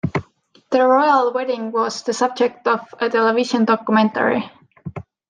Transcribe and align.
The 0.71 0.79
royal 0.83 1.31
wedding 1.31 1.71
was 1.71 2.01
the 2.01 2.13
subject 2.15 2.67
of 2.67 2.81
a 2.99 3.07
television 3.07 3.65
documentary. 3.65 4.49